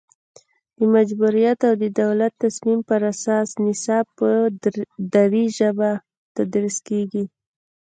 [0.77, 4.27] د مجبوریت او د دولت تصمیم پر اساس نصاب په
[5.15, 5.91] دري ژبه
[6.35, 7.23] تدریس کیږي